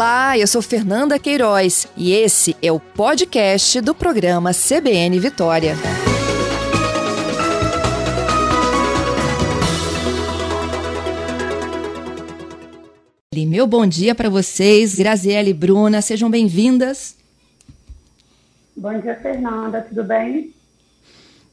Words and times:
Olá, 0.00 0.38
eu 0.38 0.46
sou 0.46 0.62
Fernanda 0.62 1.18
Queiroz 1.18 1.86
e 1.94 2.10
esse 2.10 2.56
é 2.62 2.72
o 2.72 2.80
podcast 2.80 3.82
do 3.82 3.94
programa 3.94 4.50
CBN 4.54 5.20
Vitória. 5.20 5.76
Meu 13.46 13.66
bom 13.66 13.86
dia 13.86 14.14
para 14.14 14.30
vocês, 14.30 14.94
Graziele 14.94 15.50
e 15.50 15.52
Bruna, 15.52 16.00
sejam 16.00 16.30
bem-vindas. 16.30 17.14
Bom 18.74 18.98
dia, 19.00 19.20
Fernanda, 19.20 19.82
tudo 19.82 20.02
bem? 20.02 20.54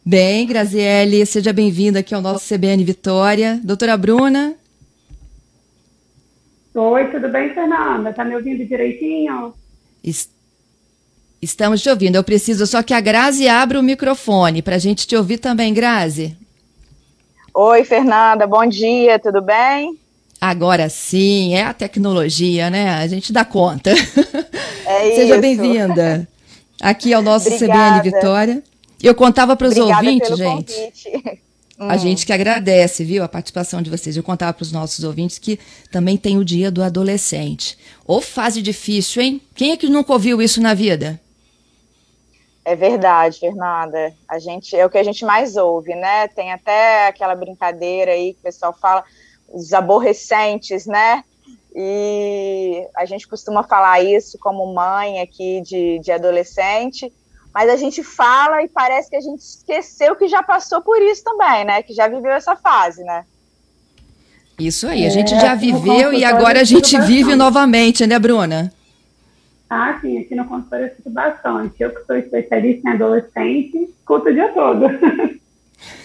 Bem, 0.06 0.48
Graziele, 0.48 1.26
seja 1.26 1.52
bem-vinda 1.52 2.00
aqui 2.00 2.16
ao 2.16 2.22
nosso 2.22 2.48
CBN 2.56 2.82
Vitória. 2.86 3.60
Doutora 3.62 3.98
Bruna, 3.98 4.56
Oi, 6.80 7.10
tudo 7.10 7.28
bem, 7.28 7.52
Fernanda? 7.56 8.14
Tá 8.14 8.24
me 8.24 8.36
ouvindo 8.36 8.64
direitinho? 8.64 9.52
Estamos 11.42 11.82
te 11.82 11.90
ouvindo. 11.90 12.18
Eu 12.18 12.24
preciso 12.24 12.68
só 12.68 12.84
que 12.84 12.94
a 12.94 13.02
Grazi 13.02 13.48
abra 13.48 13.80
o 13.80 13.84
microfone 13.84 14.62
para 14.62 14.76
a 14.76 14.78
gente 14.78 15.08
te 15.08 15.16
ouvir 15.16 15.40
também, 15.40 15.74
Grazi. 15.74 16.38
Oi, 17.52 17.84
Fernanda, 17.84 18.46
bom 18.46 18.64
dia, 18.68 19.18
tudo 19.18 19.42
bem? 19.42 19.98
Agora 20.40 20.88
sim, 20.88 21.56
é 21.56 21.64
a 21.64 21.74
tecnologia, 21.74 22.70
né? 22.70 22.92
A 22.92 23.08
gente 23.08 23.34
dá 23.34 23.44
conta. 23.44 23.90
É 24.86 25.16
Seja 25.18 25.40
bem-vinda 25.40 26.28
aqui 26.80 27.12
ao 27.12 27.24
nosso 27.24 27.48
Obrigada. 27.48 28.02
CBN 28.02 28.04
Vitória. 28.04 28.64
Eu 29.02 29.16
contava 29.16 29.56
para 29.56 29.68
os 29.68 29.78
ouvintes, 29.78 30.38
gente. 30.38 30.76
Convite. 30.76 31.47
A 31.80 31.94
hum. 31.94 32.00
gente 32.00 32.26
que 32.26 32.34
agradece, 32.34 33.04
viu, 33.04 33.24
a 33.24 33.28
participação 33.28 33.82
de 33.82 33.90
vocês. 33.90 34.18
Eu 34.18 34.24
contava 34.24 34.54
para 34.54 34.64
os 34.64 34.72
nossos 34.72 35.04
ouvintes 35.04 35.38
que 35.38 35.60
também 35.92 36.18
tem 36.18 36.38
o 36.38 36.46
dia 36.46 36.72
do 36.72 36.82
adolescente. 36.82 37.78
Ou 38.06 38.20
fase 38.20 38.62
difícil, 38.62 39.22
hein? 39.22 39.42
Quem 39.54 39.72
é 39.72 39.78
que 39.78 39.88
nunca 39.88 40.12
ouviu 40.12 40.42
isso 40.42 40.60
na 40.60 40.74
vida? 40.74 41.22
É 42.66 42.76
verdade, 42.76 43.40
Fernanda. 43.40 44.12
A 44.28 44.40
gente 44.40 44.76
é 44.76 44.86
o 44.86 44.90
que 44.90 44.98
a 44.98 45.04
gente 45.04 45.24
mais 45.24 45.56
ouve, 45.56 45.94
né? 45.96 46.28
Tem 46.30 46.52
até 46.52 47.08
aquela 47.08 47.36
brincadeira 47.36 48.12
aí 48.12 48.34
que 48.34 48.40
o 48.40 48.44
pessoal 48.44 48.74
fala, 48.74 49.04
os 49.48 49.72
aborrecentes, 49.72 50.88
né? 50.88 51.24
E 51.76 52.88
a 52.96 53.06
gente 53.06 53.28
costuma 53.28 53.62
falar 53.64 54.04
isso 54.04 54.38
como 54.40 54.74
mãe 54.74 55.22
aqui 55.22 55.62
de, 55.62 56.00
de 56.00 56.12
adolescente 56.12 57.14
mas 57.58 57.72
a 57.72 57.76
gente 57.76 58.04
fala 58.04 58.62
e 58.62 58.68
parece 58.68 59.10
que 59.10 59.16
a 59.16 59.20
gente 59.20 59.40
esqueceu 59.40 60.16
que 60.16 60.28
já 60.28 60.44
passou 60.44 60.80
por 60.80 61.02
isso 61.02 61.24
também, 61.24 61.66
né? 61.66 61.82
Que 61.82 61.92
já 61.92 62.08
viveu 62.08 62.30
essa 62.30 62.56
fase, 62.56 63.04
né? 63.04 63.26
Isso 64.60 64.86
aí, 64.86 65.08
a 65.08 65.10
gente 65.10 65.34
é, 65.34 65.40
já 65.40 65.56
viveu 65.56 66.14
e 66.14 66.24
agora 66.24 66.62
a 66.62 66.64
gente 66.64 66.96
vive 67.02 67.36
novamente, 67.36 68.06
né, 68.06 68.20
Bruna? 68.20 68.72
Ah, 69.68 69.98
sim, 70.00 70.20
aqui 70.20 70.36
no 70.36 70.46
consultório 70.46 70.86
eu 70.86 70.90
escuto 70.90 71.10
bastante. 71.10 71.74
Eu 71.80 71.90
que 71.90 72.06
sou 72.06 72.16
especialista 72.16 72.88
em 72.88 72.94
adolescente, 72.94 73.90
escuto 73.90 74.30
o 74.30 74.34
dia 74.34 74.54
todo. 74.54 74.86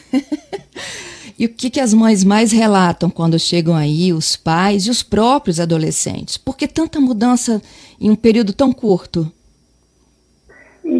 e 1.39 1.45
o 1.45 1.51
que, 1.51 1.69
que 1.69 1.81
as 1.81 1.93
mães 1.93 2.25
mais 2.25 2.51
relatam 2.51 3.11
quando 3.11 3.39
chegam 3.39 3.77
aí, 3.77 4.11
os 4.11 4.37
pais 4.37 4.87
e 4.87 4.91
os 4.91 5.03
próprios 5.03 5.61
adolescentes? 5.61 6.39
Por 6.39 6.57
que 6.57 6.67
tanta 6.67 6.99
mudança 6.99 7.61
em 8.01 8.09
um 8.09 8.17
período 8.17 8.55
tão 8.55 8.73
curto? 8.73 9.31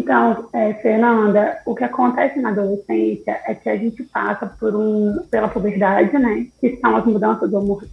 Então, 0.03 0.49
é, 0.51 0.73
Fernanda, 0.73 1.59
o 1.65 1.73
que 1.73 1.85
acontece 1.85 2.37
na 2.41 2.49
adolescência 2.49 3.39
é 3.47 3.55
que 3.55 3.69
a 3.69 3.77
gente 3.77 4.03
passa 4.03 4.45
por 4.45 4.75
um, 4.75 5.17
pela 5.31 5.47
puberdade, 5.47 6.11
né? 6.19 6.45
Que 6.59 6.75
são 6.81 6.97
as 6.97 7.05
mudanças 7.05 7.49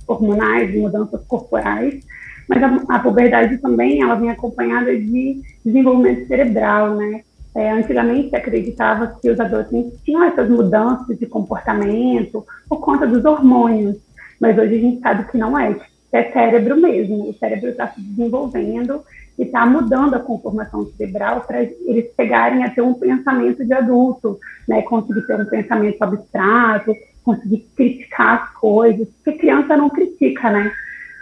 hormonais, 0.08 0.74
mudanças 0.74 1.24
corporais, 1.28 2.04
mas 2.48 2.60
a, 2.64 2.96
a 2.96 2.98
puberdade 2.98 3.58
também 3.58 4.02
ela 4.02 4.16
vem 4.16 4.28
acompanhada 4.28 4.92
de 4.92 5.40
desenvolvimento 5.64 6.26
cerebral, 6.26 6.96
né? 6.96 7.22
É, 7.54 7.70
antigamente 7.70 8.30
se 8.30 8.36
acreditava 8.36 9.16
que 9.22 9.30
os 9.30 9.38
adolescentes 9.38 10.00
tinham 10.04 10.24
essas 10.24 10.50
mudanças 10.50 11.16
de 11.16 11.26
comportamento 11.26 12.44
por 12.68 12.80
conta 12.80 13.06
dos 13.06 13.24
hormônios, 13.24 13.96
mas 14.40 14.58
hoje 14.58 14.74
a 14.74 14.80
gente 14.80 15.00
sabe 15.00 15.30
que 15.30 15.38
não 15.38 15.56
é, 15.56 15.76
é 16.10 16.24
cérebro 16.32 16.76
mesmo. 16.76 17.30
O 17.30 17.34
cérebro 17.34 17.68
está 17.68 17.86
se 17.86 18.00
desenvolvendo 18.00 19.00
e 19.40 19.44
está 19.44 19.64
mudando 19.64 20.14
a 20.14 20.20
conformação 20.20 20.84
cerebral 20.98 21.40
para 21.40 21.62
eles 21.62 22.12
pegarem 22.14 22.62
a 22.62 22.68
ter 22.68 22.82
um 22.82 22.92
pensamento 22.92 23.64
de 23.64 23.72
adulto, 23.72 24.38
né? 24.68 24.82
Conseguir 24.82 25.22
ter 25.22 25.40
um 25.40 25.46
pensamento 25.46 26.02
abstrato, 26.02 26.94
conseguir 27.24 27.66
criticar 27.74 28.42
as 28.42 28.52
coisas, 28.60 29.08
porque 29.08 29.38
criança 29.38 29.78
não 29.78 29.88
critica, 29.88 30.50
né? 30.50 30.70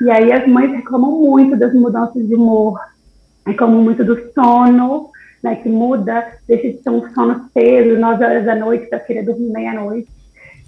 E 0.01 0.11
aí 0.11 0.33
as 0.33 0.49
mães 0.49 0.73
reclamam 0.73 1.13
muito 1.13 1.57
das 1.57 1.73
mudanças 1.73 2.27
de 2.27 2.35
humor, 2.35 2.81
reclamam 3.47 3.83
muito 3.83 4.05
do 4.05 4.33
sono, 4.33 5.11
né? 5.41 5.55
Que 5.55 5.69
muda, 5.69 6.27
deixa 6.49 6.73
de 6.73 6.83
ser 6.83 6.91
um 6.91 7.09
sono 7.15 7.49
cedo, 7.53 8.01
nove 8.01 8.25
horas 8.25 8.45
da 8.45 8.57
noite, 8.57 8.89
para 8.89 8.99
querer 8.99 9.23
dormir 9.23 9.53
meia-noite. 9.53 10.09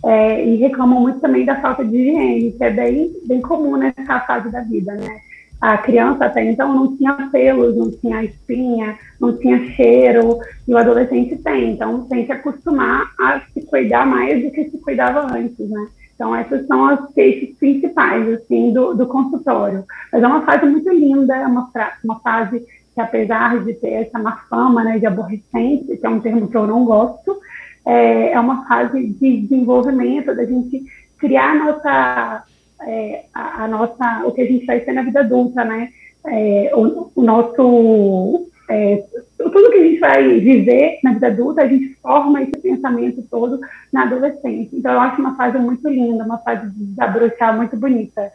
É, 0.06 0.46
e 0.46 0.54
reclamam 0.54 1.00
muito 1.00 1.18
também 1.18 1.44
da 1.44 1.60
falta 1.60 1.84
de 1.84 1.96
higiene, 1.96 2.52
que 2.52 2.62
é 2.62 2.70
bem, 2.70 3.10
bem 3.26 3.40
comum 3.40 3.76
nessa 3.76 4.20
fase 4.20 4.52
da 4.52 4.60
vida, 4.60 4.94
né? 4.94 5.20
A 5.60 5.76
criança 5.76 6.24
até 6.24 6.42
então 6.42 6.74
não 6.74 6.96
tinha 6.96 7.28
pelos, 7.30 7.76
não 7.76 7.90
tinha 7.90 8.24
espinha, 8.24 8.98
não 9.20 9.36
tinha 9.36 9.58
cheiro, 9.72 10.38
e 10.66 10.72
o 10.72 10.78
adolescente 10.78 11.36
tem. 11.36 11.72
Então 11.72 12.06
tem 12.06 12.24
que 12.24 12.32
acostumar 12.32 13.12
a 13.18 13.40
se 13.52 13.60
cuidar 13.66 14.06
mais 14.06 14.42
do 14.42 14.50
que 14.50 14.70
se 14.70 14.78
cuidava 14.78 15.32
antes, 15.32 15.68
né? 15.68 15.86
Então 16.14 16.34
essas 16.34 16.66
são 16.66 16.86
as 16.86 17.12
queixas 17.12 17.56
principais, 17.58 18.26
assim, 18.28 18.72
do, 18.72 18.94
do 18.94 19.06
consultório. 19.06 19.84
Mas 20.12 20.22
é 20.22 20.26
uma 20.26 20.42
fase 20.42 20.66
muito 20.66 20.90
linda, 20.90 21.36
é 21.36 21.46
uma, 21.46 21.68
uma 22.04 22.20
fase 22.20 22.64
que 22.94 23.00
apesar 23.00 23.62
de 23.62 23.74
ter 23.74 23.92
essa 23.92 24.18
má 24.18 24.36
fama, 24.48 24.82
né, 24.82 24.98
de 24.98 25.06
aborrecente, 25.06 25.96
que 25.96 26.06
é 26.06 26.08
um 26.08 26.20
termo 26.20 26.48
que 26.48 26.56
eu 26.56 26.66
não 26.66 26.84
gosto, 26.84 27.38
é, 27.86 28.32
é 28.32 28.40
uma 28.40 28.66
fase 28.66 29.08
de 29.08 29.40
desenvolvimento, 29.42 30.34
da 30.34 30.44
gente 30.44 30.84
criar 31.18 31.54
nossa 31.54 32.44
é, 32.82 33.24
a, 33.34 33.64
a, 33.64 33.68
nossa, 33.68 34.22
o 34.26 34.32
que 34.32 34.42
a 34.42 34.46
gente 34.46 34.66
vai 34.66 34.84
ser 34.84 34.92
na 34.92 35.02
vida 35.02 35.20
adulta, 35.20 35.64
né? 35.64 35.88
É, 36.26 36.70
o, 36.74 37.10
o, 37.14 37.22
nosso, 37.22 38.50
é, 38.68 39.02
tudo 39.38 39.70
que 39.70 39.78
a 39.78 39.82
gente 39.82 39.98
vai 39.98 40.38
viver 40.38 40.98
na 41.02 41.14
vida 41.14 41.28
adulta, 41.28 41.62
a 41.62 41.68
gente 41.68 41.94
forma 42.02 42.42
esse 42.42 42.56
pensamento 42.58 43.22
todo 43.30 43.58
na 43.92 44.02
adolescência. 44.02 44.76
Então, 44.76 44.92
eu 44.92 45.00
acho 45.00 45.20
uma 45.20 45.36
fase 45.36 45.58
muito 45.58 45.88
linda, 45.88 46.24
uma 46.24 46.38
fase 46.38 46.70
de 46.70 46.84
desabrochar 46.84 47.56
muito 47.56 47.76
bonita. 47.76 48.32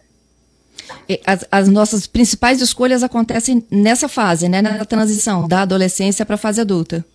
As, 1.26 1.46
as, 1.52 1.70
nossas 1.70 2.06
principais 2.06 2.62
escolhas 2.62 3.02
acontecem 3.02 3.66
nessa 3.72 4.08
fase, 4.08 4.50
né, 4.50 4.62
na 4.62 4.84
transição 4.86 5.48
da 5.48 5.62
adolescência 5.62 6.26
para 6.26 6.36
a 6.36 6.40
fase 6.40 6.62
adulta. 6.62 7.06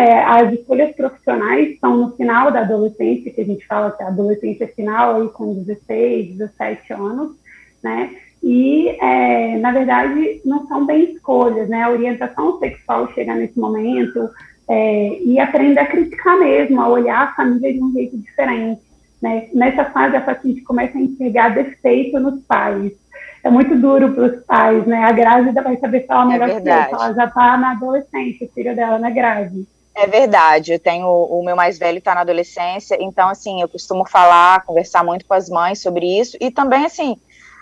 É, 0.00 0.24
as 0.24 0.50
escolhas 0.54 0.96
profissionais 0.96 1.78
são 1.78 1.94
no 1.94 2.16
final 2.16 2.50
da 2.50 2.60
adolescência, 2.60 3.30
que 3.30 3.40
a 3.42 3.44
gente 3.44 3.66
fala 3.66 3.90
que 3.90 4.02
a 4.02 4.06
adolescência 4.06 4.66
final 4.68 5.16
aí 5.16 5.28
com 5.28 5.62
16, 5.62 6.38
17 6.38 6.94
anos, 6.94 7.32
né? 7.82 8.10
E, 8.42 8.96
é, 8.98 9.58
na 9.58 9.70
verdade, 9.72 10.40
não 10.42 10.66
são 10.66 10.86
bem 10.86 11.12
escolhas, 11.12 11.68
né? 11.68 11.82
A 11.82 11.90
orientação 11.90 12.58
sexual 12.58 13.12
chega 13.12 13.34
nesse 13.34 13.60
momento 13.60 14.30
é, 14.66 15.18
e 15.22 15.38
aprender 15.38 15.80
a 15.80 15.86
criticar 15.86 16.38
mesmo, 16.38 16.80
a 16.80 16.88
olhar 16.88 17.20
a 17.20 17.34
família 17.34 17.70
de 17.70 17.82
um 17.82 17.92
jeito 17.92 18.16
diferente. 18.16 18.80
Né? 19.20 19.48
Nessa 19.52 19.84
fase, 19.84 20.16
a 20.16 20.22
paciente 20.22 20.62
começa 20.62 20.96
a 20.96 21.02
enxergar 21.02 21.50
defeito 21.50 22.18
nos 22.18 22.40
pais. 22.46 22.92
É 23.44 23.50
muito 23.50 23.76
duro 23.76 24.14
para 24.14 24.24
os 24.24 24.44
pais, 24.46 24.86
né? 24.86 25.04
A 25.04 25.12
grávida 25.12 25.60
vai 25.60 25.76
saber 25.76 26.06
falar 26.06 26.24
melhor 26.24 26.48
é 26.48 26.58
que 26.58 26.68
ela 26.70 27.12
já 27.12 27.26
está 27.26 27.58
na 27.58 27.72
adolescência, 27.72 28.46
o 28.46 28.50
filho 28.50 28.74
dela 28.74 28.98
não 28.98 29.06
é 29.06 29.10
grave. 29.10 29.66
É 30.02 30.06
verdade, 30.06 30.72
eu 30.72 30.78
tenho 30.78 31.06
o 31.06 31.44
meu 31.44 31.54
mais 31.54 31.78
velho 31.78 31.98
está 31.98 32.14
na 32.14 32.22
adolescência, 32.22 32.96
então 32.98 33.28
assim, 33.28 33.60
eu 33.60 33.68
costumo 33.68 34.08
falar, 34.08 34.64
conversar 34.64 35.04
muito 35.04 35.26
com 35.26 35.34
as 35.34 35.50
mães 35.50 35.82
sobre 35.82 36.18
isso 36.18 36.38
e 36.40 36.50
também 36.50 36.86
assim, 36.86 37.20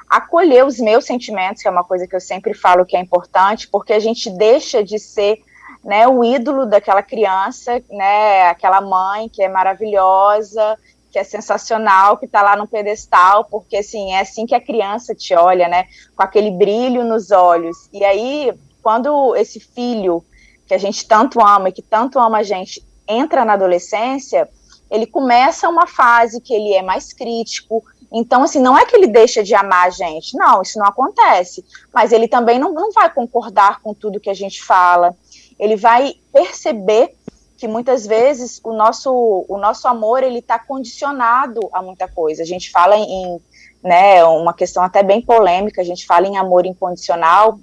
acolher 0.08 0.64
os 0.64 0.78
meus 0.78 1.04
sentimentos, 1.04 1.60
que 1.60 1.66
é 1.66 1.70
uma 1.70 1.82
coisa 1.82 2.06
que 2.06 2.14
eu 2.14 2.20
sempre 2.20 2.54
falo 2.54 2.86
que 2.86 2.96
é 2.96 3.00
importante, 3.00 3.66
porque 3.66 3.92
a 3.92 3.98
gente 3.98 4.30
deixa 4.30 4.84
de 4.84 5.00
ser 5.00 5.40
né, 5.82 6.06
o 6.06 6.22
ídolo 6.22 6.64
daquela 6.64 7.02
criança, 7.02 7.82
né, 7.90 8.42
aquela 8.42 8.80
mãe 8.80 9.28
que 9.28 9.42
é 9.42 9.48
maravilhosa, 9.48 10.78
que 11.10 11.18
é 11.18 11.24
sensacional, 11.24 12.18
que 12.18 12.26
está 12.26 12.40
lá 12.40 12.54
no 12.54 12.68
pedestal, 12.68 13.46
porque 13.46 13.78
assim, 13.78 14.12
é 14.12 14.20
assim 14.20 14.46
que 14.46 14.54
a 14.54 14.60
criança 14.60 15.12
te 15.12 15.34
olha, 15.34 15.66
né, 15.66 15.86
com 16.14 16.22
aquele 16.22 16.52
brilho 16.52 17.02
nos 17.02 17.32
olhos. 17.32 17.88
E 17.92 18.04
aí, 18.04 18.52
quando 18.80 19.34
esse 19.34 19.58
filho 19.58 20.24
que 20.68 20.74
a 20.74 20.78
gente 20.78 21.08
tanto 21.08 21.40
ama 21.40 21.70
e 21.70 21.72
que 21.72 21.82
tanto 21.82 22.18
ama 22.18 22.38
a 22.38 22.42
gente, 22.42 22.86
entra 23.08 23.44
na 23.44 23.54
adolescência, 23.54 24.48
ele 24.90 25.06
começa 25.06 25.68
uma 25.68 25.86
fase 25.86 26.40
que 26.40 26.52
ele 26.52 26.74
é 26.74 26.82
mais 26.82 27.12
crítico. 27.12 27.82
Então, 28.12 28.42
assim, 28.42 28.60
não 28.60 28.76
é 28.76 28.84
que 28.84 28.94
ele 28.94 29.06
deixa 29.06 29.42
de 29.42 29.54
amar 29.54 29.86
a 29.86 29.90
gente, 29.90 30.36
não, 30.36 30.62
isso 30.62 30.78
não 30.78 30.86
acontece. 30.86 31.64
Mas 31.92 32.12
ele 32.12 32.28
também 32.28 32.58
não, 32.58 32.72
não 32.72 32.92
vai 32.92 33.12
concordar 33.12 33.80
com 33.80 33.94
tudo 33.94 34.20
que 34.20 34.30
a 34.30 34.34
gente 34.34 34.62
fala. 34.62 35.14
Ele 35.58 35.76
vai 35.76 36.14
perceber 36.32 37.14
que 37.56 37.66
muitas 37.66 38.06
vezes 38.06 38.60
o 38.62 38.72
nosso, 38.72 39.44
o 39.48 39.58
nosso 39.58 39.88
amor 39.88 40.22
ele 40.22 40.38
está 40.38 40.58
condicionado 40.58 41.68
a 41.72 41.82
muita 41.82 42.06
coisa. 42.06 42.42
A 42.42 42.46
gente 42.46 42.70
fala 42.70 42.96
em, 42.96 43.40
né, 43.82 44.24
uma 44.24 44.54
questão 44.54 44.82
até 44.82 45.02
bem 45.02 45.20
polêmica, 45.20 45.80
a 45.80 45.84
gente 45.84 46.06
fala 46.06 46.26
em 46.26 46.36
amor 46.36 46.66
incondicional, 46.66 47.58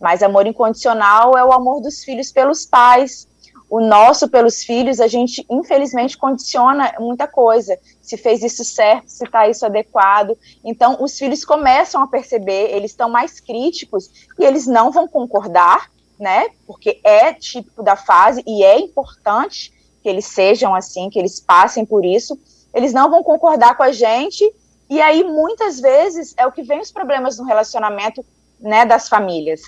mas 0.00 0.22
amor 0.22 0.46
incondicional 0.46 1.36
é 1.36 1.44
o 1.44 1.52
amor 1.52 1.80
dos 1.80 2.02
filhos 2.02 2.32
pelos 2.32 2.64
pais. 2.64 3.28
O 3.68 3.80
nosso 3.80 4.28
pelos 4.28 4.64
filhos, 4.64 4.98
a 4.98 5.06
gente 5.06 5.46
infelizmente 5.48 6.18
condiciona 6.18 6.92
muita 6.98 7.28
coisa. 7.28 7.78
Se 8.02 8.16
fez 8.16 8.42
isso 8.42 8.64
certo, 8.64 9.08
se 9.08 9.24
está 9.24 9.46
isso 9.46 9.64
adequado. 9.64 10.36
Então, 10.64 10.96
os 11.00 11.16
filhos 11.16 11.44
começam 11.44 12.02
a 12.02 12.08
perceber, 12.08 12.74
eles 12.74 12.90
estão 12.90 13.08
mais 13.08 13.38
críticos 13.38 14.10
e 14.36 14.44
eles 14.44 14.66
não 14.66 14.90
vão 14.90 15.06
concordar, 15.06 15.88
né? 16.18 16.48
Porque 16.66 17.00
é 17.04 17.32
típico 17.32 17.80
da 17.80 17.94
fase 17.94 18.42
e 18.44 18.64
é 18.64 18.80
importante 18.80 19.72
que 20.02 20.08
eles 20.08 20.24
sejam 20.24 20.74
assim, 20.74 21.08
que 21.08 21.18
eles 21.18 21.38
passem 21.38 21.84
por 21.84 22.04
isso. 22.04 22.36
Eles 22.74 22.92
não 22.92 23.08
vão 23.08 23.22
concordar 23.22 23.76
com 23.76 23.84
a 23.84 23.92
gente 23.92 24.44
e 24.88 25.00
aí 25.00 25.22
muitas 25.22 25.78
vezes 25.78 26.34
é 26.36 26.44
o 26.44 26.50
que 26.50 26.62
vem 26.62 26.80
os 26.80 26.90
problemas 26.90 27.38
no 27.38 27.44
relacionamento, 27.44 28.24
né, 28.58 28.84
das 28.84 29.08
famílias. 29.08 29.62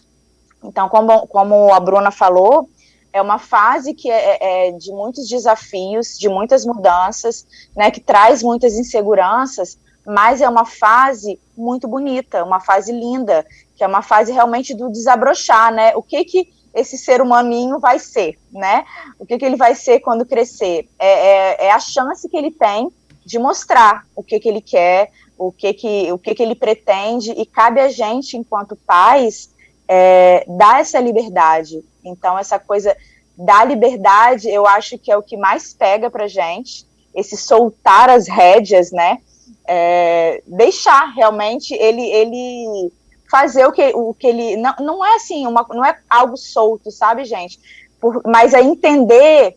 Então, 0.65 0.89
como, 0.89 1.27
como 1.27 1.73
a 1.73 1.81
Bruna 1.81 2.11
falou, 2.11 2.69
é 3.13 3.21
uma 3.21 3.39
fase 3.39 3.93
que 3.93 4.11
é, 4.11 4.39
é, 4.41 4.69
é 4.69 4.73
de 4.73 4.91
muitos 4.91 5.29
desafios, 5.29 6.19
de 6.19 6.29
muitas 6.29 6.65
mudanças, 6.65 7.47
né, 7.77 7.91
que 7.91 8.01
traz 8.01 8.43
muitas 8.43 8.75
inseguranças, 8.75 9.79
mas 10.07 10.41
é 10.41 10.49
uma 10.49 10.65
fase 10.65 11.39
muito 11.57 11.87
bonita, 11.87 12.43
uma 12.45 12.61
fase 12.61 12.93
linda, 12.93 13.47
que 13.77 13.85
é 13.85 13.87
uma 13.87 14.03
fase 14.03 14.33
realmente 14.33 14.75
do 14.75 14.91
desabrochar, 14.91 15.73
né? 15.73 15.95
O 15.95 16.03
que 16.03 16.25
que 16.25 16.53
esse 16.75 16.99
ser 16.99 17.21
humaninho 17.21 17.79
vai 17.79 17.99
ser, 17.99 18.39
né? 18.51 18.85
O 19.19 19.27
que 19.27 19.39
que 19.39 19.45
ele 19.45 19.57
vai 19.57 19.75
ser 19.75 20.01
quando 20.01 20.27
crescer? 20.27 20.89
É, 20.99 21.09
é, 21.09 21.67
é 21.67 21.71
a 21.71 21.79
chance 21.79 22.29
que 22.29 22.37
ele 22.37 22.51
tem 22.51 22.91
de 23.25 23.39
mostrar 23.39 24.05
o 24.17 24.23
que 24.23 24.41
que 24.41 24.49
ele 24.49 24.61
quer, 24.61 25.11
o 25.39 25.53
que 25.53 25.73
que, 25.73 26.13
o 26.13 26.19
que 26.19 26.35
que 26.35 26.43
ele 26.43 26.55
pretende, 26.55 27.31
e 27.33 27.47
cabe 27.47 27.81
a 27.81 27.89
gente, 27.89 28.37
enquanto 28.37 28.75
pais, 28.75 29.51
é, 29.89 30.45
dar 30.49 30.81
essa 30.81 31.01
liberdade. 31.01 31.85
Então, 32.05 32.39
essa 32.39 32.59
coisa 32.59 32.97
da 33.37 33.65
liberdade, 33.65 34.49
eu 34.49 34.67
acho 34.67 34.99
que 34.99 35.11
é 35.11 35.17
o 35.17 35.23
que 35.23 35.37
mais 35.37 35.73
pega 35.73 36.11
pra 36.11 36.29
gente, 36.29 36.87
esse 37.15 37.37
soltar 37.37 38.11
as 38.11 38.29
rédeas, 38.29 38.91
né? 38.91 39.19
é, 39.67 40.43
deixar 40.47 41.13
realmente 41.15 41.75
ele, 41.75 42.03
ele 42.03 42.93
fazer 43.31 43.67
o 43.67 43.73
que, 43.73 43.93
o 43.95 44.15
que 44.15 44.27
ele. 44.27 44.57
Não, 44.57 44.75
não 44.81 45.05
é 45.05 45.15
assim, 45.15 45.47
uma, 45.47 45.67
não 45.71 45.85
é 45.85 45.99
algo 46.09 46.37
solto, 46.37 46.91
sabe, 46.91 47.25
gente? 47.25 47.59
Por, 48.01 48.23
mas 48.25 48.53
é 48.53 48.61
entender 48.61 49.57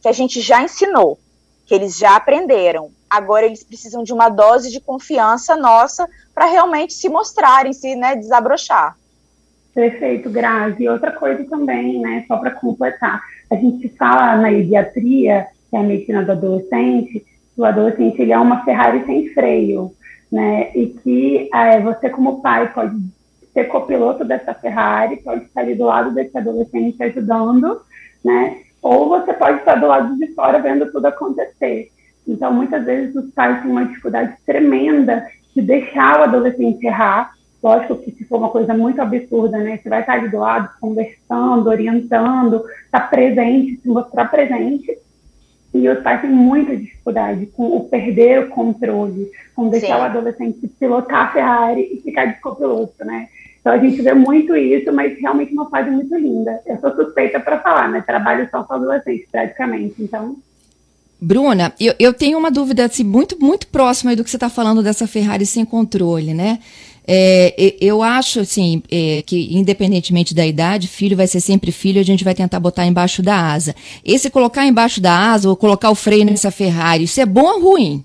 que 0.00 0.08
a 0.08 0.12
gente 0.12 0.40
já 0.40 0.62
ensinou, 0.62 1.18
que 1.66 1.74
eles 1.74 1.96
já 1.96 2.16
aprenderam. 2.16 2.90
Agora 3.08 3.46
eles 3.46 3.64
precisam 3.64 4.02
de 4.02 4.12
uma 4.12 4.28
dose 4.28 4.70
de 4.70 4.80
confiança 4.80 5.56
nossa 5.56 6.08
para 6.34 6.46
realmente 6.46 6.92
se 6.92 7.08
mostrarem, 7.08 7.72
se 7.72 7.94
né, 7.94 8.16
desabrochar. 8.16 8.96
Perfeito, 9.76 10.30
Grazi. 10.30 10.84
E 10.84 10.88
outra 10.88 11.12
coisa 11.12 11.44
também, 11.44 12.00
né, 12.00 12.24
só 12.26 12.38
para 12.38 12.50
completar, 12.50 13.20
a 13.50 13.56
gente 13.56 13.90
fala 13.90 14.34
na 14.36 14.48
pediatria, 14.48 15.48
que 15.68 15.76
é 15.76 15.78
a 15.78 15.82
medicina 15.82 16.24
do 16.24 16.32
adolescente, 16.32 17.22
o 17.54 17.62
adolescente 17.62 18.22
ele 18.22 18.32
é 18.32 18.38
uma 18.38 18.64
Ferrari 18.64 19.04
sem 19.04 19.28
freio, 19.34 19.92
né? 20.32 20.70
E 20.74 20.86
que 20.86 21.50
é, 21.52 21.78
você 21.78 22.08
como 22.08 22.40
pai 22.40 22.72
pode 22.72 22.96
ser 23.52 23.64
copiloto 23.64 24.24
dessa 24.24 24.54
Ferrari, 24.54 25.22
pode 25.22 25.44
estar 25.44 25.60
ali 25.60 25.74
do 25.74 25.84
lado 25.84 26.14
desse 26.14 26.36
adolescente 26.38 27.02
ajudando, 27.02 27.82
né? 28.24 28.56
Ou 28.80 29.10
você 29.10 29.34
pode 29.34 29.58
estar 29.58 29.74
do 29.74 29.88
lado 29.88 30.16
de 30.16 30.28
fora 30.34 30.58
vendo 30.58 30.90
tudo 30.90 31.04
acontecer. 31.04 31.90
Então, 32.26 32.50
muitas 32.50 32.82
vezes 32.82 33.14
os 33.14 33.30
pais 33.34 33.60
têm 33.60 33.70
uma 33.70 33.84
dificuldade 33.84 34.36
tremenda 34.46 35.26
de 35.54 35.60
deixar 35.60 36.20
o 36.20 36.24
adolescente 36.24 36.86
errar. 36.86 37.35
Lógico 37.62 37.96
que 37.96 38.12
se 38.12 38.24
for 38.24 38.38
uma 38.38 38.50
coisa 38.50 38.74
muito 38.74 39.00
absurda, 39.00 39.58
né? 39.58 39.78
Você 39.82 39.88
vai 39.88 40.00
estar 40.00 40.14
ali 40.14 40.28
do 40.28 40.38
lado, 40.38 40.70
conversando, 40.80 41.68
orientando, 41.68 42.64
estar 42.84 43.00
tá 43.00 43.06
presente, 43.06 43.80
se 43.80 43.88
mostrar 43.88 44.26
presente, 44.26 44.98
e 45.74 45.88
os 45.88 46.00
pais 46.00 46.22
têm 46.22 46.30
muita 46.30 46.76
dificuldade 46.76 47.46
com 47.46 47.76
o 47.76 47.84
perder 47.84 48.44
o 48.44 48.48
controle, 48.48 49.30
com 49.54 49.68
deixar 49.68 49.96
Sim. 49.96 50.02
o 50.02 50.04
adolescente 50.04 50.68
pilotar 50.78 51.26
a 51.26 51.32
Ferrari 51.32 51.82
e 51.92 52.00
ficar 52.00 52.26
de 52.26 52.40
copiloto, 52.40 53.04
né? 53.04 53.28
Então 53.60 53.74
a 53.74 53.78
gente 53.78 54.00
vê 54.00 54.14
muito 54.14 54.56
isso, 54.56 54.92
mas 54.92 55.18
realmente 55.18 55.52
uma 55.52 55.68
fase 55.68 55.90
muito 55.90 56.14
linda. 56.16 56.60
Eu 56.64 56.78
sou 56.78 56.94
suspeita 56.94 57.40
para 57.40 57.58
falar, 57.58 57.90
né? 57.90 58.00
Trabalho 58.00 58.48
só 58.50 58.62
com 58.62 58.74
adolescentes, 58.74 59.26
praticamente, 59.30 60.02
então... 60.02 60.36
Bruna, 61.20 61.72
eu, 61.80 61.94
eu 61.98 62.12
tenho 62.12 62.38
uma 62.38 62.50
dúvida 62.50 62.84
assim, 62.84 63.02
muito, 63.02 63.38
muito 63.40 63.66
próxima 63.68 64.14
do 64.14 64.22
que 64.22 64.30
você 64.30 64.36
está 64.36 64.50
falando 64.50 64.82
dessa 64.82 65.06
Ferrari 65.06 65.46
sem 65.46 65.64
controle, 65.64 66.32
né? 66.34 66.58
É, 67.08 67.76
eu 67.80 68.02
acho 68.02 68.40
assim 68.40 68.82
é, 68.90 69.22
que 69.24 69.56
independentemente 69.56 70.34
da 70.34 70.46
idade, 70.46 70.88
filho 70.88 71.16
vai 71.16 71.26
ser 71.26 71.40
sempre 71.40 71.70
filho, 71.70 72.00
a 72.00 72.04
gente 72.04 72.24
vai 72.24 72.34
tentar 72.34 72.58
botar 72.58 72.86
embaixo 72.86 73.22
da 73.22 73.52
asa. 73.52 73.74
Esse 74.04 74.30
colocar 74.30 74.66
embaixo 74.66 75.00
da 75.00 75.32
asa 75.32 75.48
ou 75.48 75.56
colocar 75.56 75.90
o 75.90 75.94
freio 75.94 76.24
nessa 76.24 76.50
Ferrari, 76.50 77.04
isso 77.04 77.20
é 77.20 77.26
bom 77.26 77.46
ou 77.46 77.60
ruim? 77.60 78.04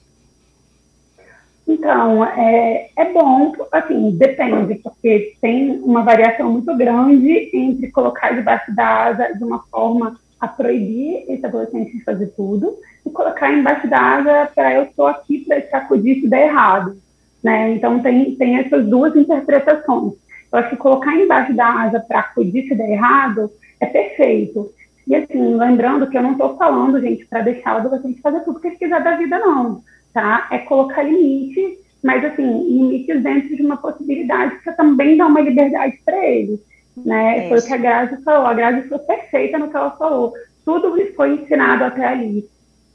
Então, 1.67 2.25
é, 2.25 2.89
é 2.97 3.13
bom, 3.13 3.53
assim, 3.71 4.11
depende, 4.11 4.75
porque 4.75 5.35
tem 5.39 5.79
uma 5.79 6.03
variação 6.03 6.51
muito 6.51 6.75
grande 6.75 7.49
entre 7.53 7.89
colocar 7.91 8.35
debaixo 8.35 8.75
da 8.75 9.05
asa 9.05 9.33
de 9.37 9.43
uma 9.43 9.59
forma 9.71 10.19
a 10.39 10.47
proibir 10.47 11.23
esse 11.29 11.45
adolescente 11.45 11.95
de 11.95 12.03
fazer 12.03 12.27
tudo 12.35 12.75
e 13.05 13.09
colocar 13.09 13.53
embaixo 13.53 13.87
da 13.87 13.99
asa 13.99 14.51
para 14.53 14.73
eu 14.73 14.83
estou 14.83 15.05
aqui 15.05 15.45
para 15.45 15.61
sacudir 15.69 16.19
se 16.19 16.27
der 16.27 16.47
errado. 16.47 16.97
Né? 17.43 17.71
Então, 17.71 17.99
tem, 17.99 18.35
tem 18.35 18.57
essas 18.57 18.85
duas 18.85 19.15
interpretações. 19.15 20.13
Eu 20.51 20.59
acho 20.59 20.69
que 20.69 20.75
colocar 20.75 21.15
embaixo 21.15 21.53
da 21.53 21.67
asa 21.83 21.99
para 21.99 22.19
acudir 22.19 22.67
se 22.67 22.75
der 22.75 22.91
errado 22.91 23.49
é 23.79 23.85
perfeito. 23.85 24.71
E, 25.07 25.15
assim, 25.15 25.55
lembrando 25.55 26.07
que 26.07 26.17
eu 26.17 26.21
não 26.21 26.33
estou 26.33 26.57
falando, 26.57 27.01
gente, 27.01 27.25
para 27.25 27.41
deixar 27.41 27.75
o 27.75 27.77
adolescente 27.79 28.21
fazer 28.21 28.41
tudo 28.41 28.59
que 28.59 28.67
ele 28.67 28.75
quiser 28.75 29.03
da 29.03 29.17
vida, 29.17 29.39
não. 29.39 29.81
Tá? 30.13 30.47
É 30.51 30.59
colocar 30.59 31.03
limites, 31.03 31.79
mas, 32.03 32.23
assim, 32.23 32.43
limites 32.43 33.23
dentro 33.23 33.55
de 33.55 33.61
uma 33.63 33.77
possibilidade 33.77 34.59
que 34.59 34.71
também 34.73 35.17
dá 35.17 35.25
uma 35.25 35.41
liberdade 35.41 35.99
para 36.05 36.17
ele. 36.25 36.61
Né? 36.97 37.45
É 37.45 37.49
foi 37.49 37.59
o 37.59 37.65
que 37.65 37.73
a 37.73 37.77
Grazi 37.77 38.23
falou. 38.23 38.47
A 38.47 38.53
Grazi 38.53 38.87
foi 38.87 38.99
perfeita 38.99 39.57
no 39.57 39.69
que 39.69 39.77
ela 39.77 39.91
falou. 39.91 40.33
Tudo 40.65 40.95
foi 41.15 41.33
ensinado 41.35 41.85
até 41.85 42.05
ali. 42.05 42.47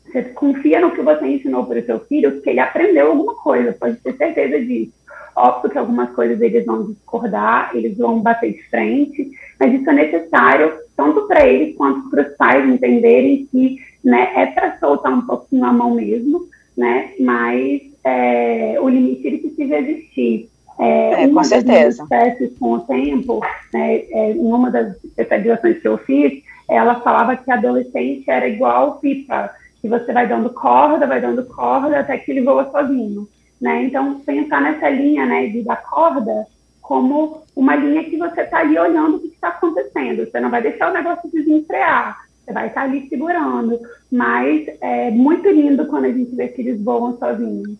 Você 0.06 0.22
confia 0.22 0.80
no 0.80 0.92
que 0.92 1.02
você 1.02 1.26
ensinou 1.26 1.64
para 1.66 1.80
o 1.80 1.84
seu 1.84 2.00
filho, 2.00 2.40
que 2.40 2.50
ele 2.50 2.60
aprendeu 2.60 3.08
alguma 3.08 3.34
coisa, 3.34 3.76
pode 3.78 3.96
ter 3.96 4.14
certeza 4.16 4.60
disso. 4.60 4.92
Óbvio 5.34 5.70
que 5.70 5.78
algumas 5.78 6.10
coisas 6.12 6.40
eles 6.40 6.64
vão 6.64 6.84
discordar, 6.84 7.70
eles 7.74 7.98
vão 7.98 8.20
bater 8.20 8.54
de 8.54 8.62
frente, 8.70 9.30
mas 9.60 9.74
isso 9.74 9.90
é 9.90 9.92
necessário 9.92 10.72
tanto 10.96 11.26
para 11.26 11.46
eles 11.46 11.76
quanto 11.76 12.08
para 12.08 12.22
os 12.22 12.36
pais 12.36 12.66
entenderem 12.66 13.46
que 13.52 13.76
né, 14.02 14.32
é 14.34 14.46
para 14.46 14.78
soltar 14.78 15.12
um 15.12 15.26
pouquinho 15.26 15.64
a 15.64 15.72
mão 15.72 15.94
mesmo, 15.94 16.46
né, 16.76 17.12
mas 17.20 17.82
é, 18.02 18.78
o 18.80 18.88
limite 18.88 19.26
ele 19.26 19.38
precisa 19.38 19.78
existir. 19.78 20.48
É, 20.78 21.24
é, 21.24 21.28
com 21.28 21.42
certeza. 21.42 22.02
espécies 22.02 22.58
com 22.58 22.72
o 22.74 22.80
tempo, 22.80 23.40
né, 23.72 23.96
é, 24.10 24.32
em 24.32 24.38
uma 24.38 24.70
das 24.70 24.94
especializações 25.04 25.80
que 25.80 25.88
eu 25.88 25.98
fiz, 25.98 26.42
ela 26.68 27.00
falava 27.00 27.36
que 27.36 27.50
adolescente 27.50 28.24
era 28.30 28.48
igual 28.48 28.98
pipa, 28.98 29.50
que 29.86 30.04
você 30.04 30.12
vai 30.12 30.26
dando 30.26 30.50
corda, 30.50 31.06
vai 31.06 31.20
dando 31.20 31.44
corda 31.44 32.00
até 32.00 32.18
que 32.18 32.30
ele 32.30 32.42
voa 32.42 32.70
sozinho, 32.70 33.28
né? 33.60 33.84
Então, 33.84 34.20
pensar 34.20 34.60
nessa 34.60 34.88
linha, 34.90 35.24
né, 35.24 35.46
de 35.46 35.62
dar 35.62 35.76
corda 35.76 36.46
como 36.82 37.42
uma 37.54 37.74
linha 37.74 38.04
que 38.04 38.16
você 38.16 38.42
está 38.42 38.58
ali 38.58 38.78
olhando 38.78 39.16
o 39.16 39.20
que 39.20 39.28
está 39.28 39.48
acontecendo. 39.48 40.24
Você 40.24 40.40
não 40.40 40.50
vai 40.50 40.62
deixar 40.62 40.90
o 40.90 40.94
negócio 40.94 41.30
desenfrear, 41.32 42.16
você 42.44 42.52
vai 42.52 42.68
estar 42.68 42.82
tá 42.82 42.86
ali 42.86 43.08
segurando. 43.08 43.80
Mas 44.10 44.66
é 44.80 45.10
muito 45.10 45.48
lindo 45.48 45.86
quando 45.86 46.04
a 46.04 46.12
gente 46.12 46.34
vê 46.34 46.48
que 46.48 46.62
eles 46.62 46.80
voam 46.80 47.18
sozinhos. 47.18 47.76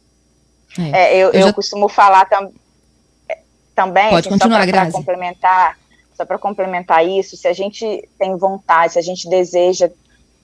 É, 0.78 1.14
é 1.14 1.18
eu, 1.18 1.30
eu, 1.30 1.42
já... 1.42 1.52
costumo 1.52 1.88
falar 1.88 2.24
tam, 2.24 2.50
também, 3.74 4.10
Pode 4.10 4.28
assim, 4.28 4.38
continuar, 4.38 4.64
só 4.64 4.72
para 4.72 4.90
complementar, 4.90 5.78
só 6.14 6.24
para 6.24 6.38
complementar 6.38 7.06
isso, 7.06 7.36
se 7.36 7.46
a 7.46 7.52
gente 7.52 8.08
tem 8.18 8.36
vontade, 8.36 8.94
se 8.94 8.98
a 8.98 9.02
gente 9.02 9.28
deseja 9.28 9.90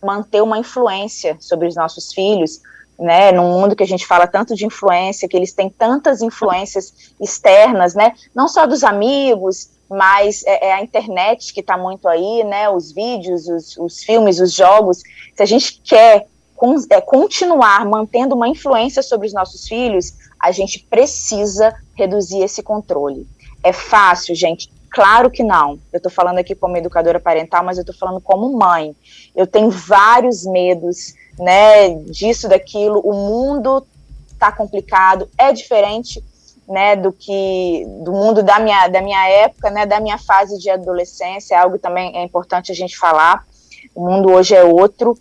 manter 0.03 0.43
uma 0.43 0.59
influência 0.59 1.37
sobre 1.41 1.69
os 1.69 1.77
nossos 1.77 2.13
filhos, 2.13 2.61
né, 2.99 3.33
num 3.33 3.61
mundo 3.61 3.75
que 3.75 3.83
a 3.83 3.87
gente 3.87 4.07
fala 4.07 4.27
tanto 4.27 4.55
de 4.55 4.67
influência, 4.67 5.29
que 5.29 5.37
eles 5.37 5.53
têm 5.53 5.71
tantas 5.71 6.23
influências 6.23 7.13
externas, 7.21 7.95
né, 7.95 8.13
não 8.35 8.49
só 8.49 8.67
dos 8.67 8.85
amigos, 8.85 9.71
mas 9.89 10.43
é, 10.45 10.69
é 10.69 10.73
a 10.73 10.83
internet 10.83 11.53
que 11.53 11.61
está 11.61 11.77
muito 11.77 12.09
aí, 12.09 12.45
né, 12.45 12.69
os 12.71 12.93
vídeos, 12.93 13.47
os, 13.47 13.77
os, 13.77 14.03
filmes, 14.03 14.41
os 14.41 14.53
jogos. 14.53 14.99
Se 15.35 15.43
a 15.43 15.47
gente 15.47 15.81
quer 15.85 16.27
con 16.57 16.77
é, 16.91 17.01
continuar 17.01 17.85
mantendo 17.85 18.35
uma 18.35 18.49
influência 18.49 19.03
sobre 19.03 19.27
os 19.27 19.35
nossos 19.35 19.69
filhos, 19.69 20.15
a 20.41 20.51
gente 20.51 20.87
precisa 20.89 21.75
reduzir 21.95 22.43
esse 22.43 22.63
controle. 22.63 23.27
É 23.63 23.73
fácil, 23.73 24.35
gente? 24.35 24.71
Claro 24.93 25.31
que 25.31 25.43
não. 25.43 25.79
Eu 25.91 25.97
estou 25.97 26.13
falando 26.13 26.39
aqui 26.39 26.55
como 26.55 26.77
educadora 26.77 27.19
parental, 27.19 27.65
mas 27.65 27.79
eu 27.79 27.81
estou 27.81 27.97
falando 27.97 28.21
como 28.21 28.57
mãe. 28.57 28.95
Eu 29.35 29.47
tenho 29.47 29.71
vários 29.71 30.45
medos, 30.45 31.15
né, 31.39 31.95
disso, 32.05 32.47
daquilo. 32.47 33.01
O 33.01 33.15
mundo 33.15 33.87
está 34.31 34.53
complicado, 34.53 35.31
é 35.39 35.51
diferente, 35.51 36.23
né, 36.69 36.95
do 36.95 37.11
que 37.11 37.87
do 38.05 38.13
mundo 38.13 38.43
da 38.43 38.59
minha 38.59 38.87
da 38.89 39.01
minha 39.01 39.27
época, 39.29 39.71
né, 39.71 39.87
da 39.87 39.99
minha 39.99 40.19
fase 40.19 40.59
de 40.59 40.69
adolescência. 40.69 41.55
É 41.55 41.59
algo 41.59 41.79
também 41.79 42.15
é 42.15 42.23
importante 42.23 42.71
a 42.71 42.75
gente 42.75 42.99
falar. 42.99 43.47
O 43.95 44.07
mundo 44.07 44.31
hoje 44.31 44.55
é 44.55 44.63
outro, 44.63 45.19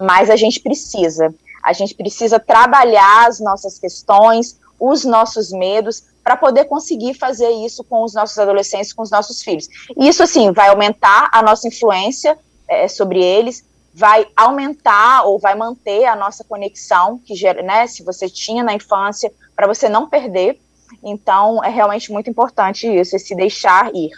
mas 0.00 0.30
a 0.30 0.36
gente 0.36 0.58
precisa. 0.58 1.34
A 1.62 1.74
gente 1.74 1.94
precisa 1.94 2.40
trabalhar 2.40 3.26
as 3.28 3.40
nossas 3.40 3.78
questões, 3.78 4.58
os 4.80 5.04
nossos 5.04 5.52
medos, 5.52 6.04
para 6.26 6.36
poder 6.36 6.64
conseguir 6.64 7.14
fazer 7.14 7.48
isso 7.50 7.84
com 7.84 8.02
os 8.02 8.12
nossos 8.12 8.36
adolescentes, 8.36 8.92
com 8.92 9.00
os 9.00 9.12
nossos 9.12 9.44
filhos. 9.44 9.68
E 9.96 10.08
isso, 10.08 10.24
assim, 10.24 10.50
vai 10.50 10.70
aumentar 10.70 11.30
a 11.30 11.40
nossa 11.40 11.68
influência 11.68 12.36
é, 12.66 12.88
sobre 12.88 13.22
eles, 13.22 13.64
vai 13.94 14.26
aumentar 14.36 15.22
ou 15.22 15.38
vai 15.38 15.54
manter 15.54 16.04
a 16.04 16.16
nossa 16.16 16.42
conexão, 16.42 17.20
que 17.24 17.32
né, 17.62 17.86
se 17.86 18.02
você 18.02 18.28
tinha 18.28 18.64
na 18.64 18.74
infância, 18.74 19.32
para 19.54 19.68
você 19.68 19.88
não 19.88 20.08
perder. 20.08 20.58
Então, 21.00 21.62
é 21.62 21.68
realmente 21.68 22.10
muito 22.10 22.28
importante 22.28 22.88
isso, 22.88 23.14
esse 23.14 23.32
deixar 23.36 23.94
ir. 23.94 24.10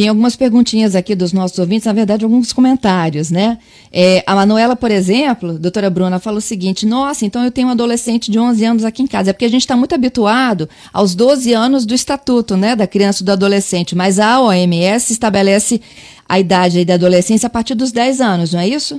Tem 0.00 0.08
algumas 0.08 0.34
perguntinhas 0.34 0.96
aqui 0.96 1.14
dos 1.14 1.30
nossos 1.30 1.58
ouvintes, 1.58 1.84
na 1.84 1.92
verdade, 1.92 2.24
alguns 2.24 2.54
comentários, 2.54 3.30
né? 3.30 3.58
É, 3.92 4.24
a 4.26 4.34
Manuela, 4.34 4.74
por 4.74 4.90
exemplo, 4.90 5.58
doutora 5.58 5.90
Bruna, 5.90 6.18
falou 6.18 6.38
o 6.38 6.40
seguinte: 6.40 6.86
Nossa, 6.86 7.26
então 7.26 7.44
eu 7.44 7.50
tenho 7.50 7.68
um 7.68 7.70
adolescente 7.70 8.30
de 8.30 8.38
11 8.38 8.64
anos 8.64 8.84
aqui 8.86 9.02
em 9.02 9.06
casa. 9.06 9.28
É 9.28 9.32
porque 9.34 9.44
a 9.44 9.50
gente 9.50 9.60
está 9.60 9.76
muito 9.76 9.94
habituado 9.94 10.70
aos 10.90 11.14
12 11.14 11.52
anos 11.52 11.84
do 11.84 11.92
estatuto, 11.92 12.56
né, 12.56 12.74
da 12.74 12.86
criança 12.86 13.22
e 13.22 13.26
do 13.26 13.32
adolescente, 13.32 13.94
mas 13.94 14.18
a 14.18 14.40
OMS 14.40 15.12
estabelece 15.12 15.82
a 16.26 16.40
idade 16.40 16.82
da 16.82 16.94
adolescência 16.94 17.48
a 17.48 17.50
partir 17.50 17.74
dos 17.74 17.92
10 17.92 18.22
anos, 18.22 18.54
não 18.54 18.60
é 18.60 18.68
isso? 18.68 18.98